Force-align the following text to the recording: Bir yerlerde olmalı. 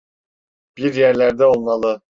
Bir 0.77 0.93
yerlerde 0.95 1.45
olmalı. 1.45 2.01